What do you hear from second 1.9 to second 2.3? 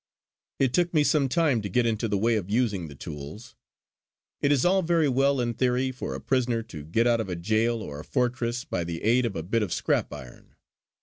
the